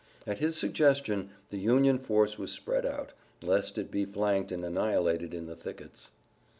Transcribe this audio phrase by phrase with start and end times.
[0.25, 3.13] At his suggestion the Union force was spread out,
[3.43, 6.09] lest it be flanked and annihilated in the thickets.